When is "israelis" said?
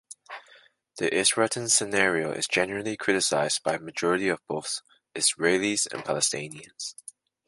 5.15-5.85